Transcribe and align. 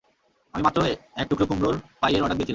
আমি 0.53 0.63
মাত্রই 0.63 0.93
এক 1.21 1.25
টুকরো 1.29 1.45
কুমড়োর 1.49 1.75
পাইয়ের 2.01 2.21
অর্ডার 2.23 2.37
দিয়েছিলাম। 2.37 2.49